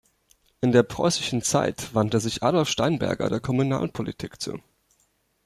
In 0.61 0.71
der 0.71 0.81
preußischen 0.81 1.43
Zeit 1.43 1.93
wandte 1.93 2.19
sich 2.19 2.41
Adolph 2.41 2.69
Steinberger 2.69 3.29
der 3.29 3.39
Kommunalpolitik 3.39 4.41
zu. 4.41 4.59